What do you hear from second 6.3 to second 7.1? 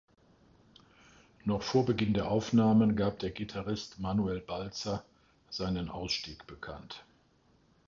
bekannt.